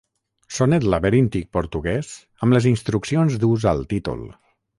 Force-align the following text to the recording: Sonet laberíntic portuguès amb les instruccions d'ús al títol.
Sonet 0.59 0.87
laberíntic 0.93 1.45
portuguès 1.57 2.09
amb 2.47 2.57
les 2.57 2.69
instruccions 2.71 3.37
d'ús 3.45 3.69
al 3.75 3.87
títol. 3.95 4.27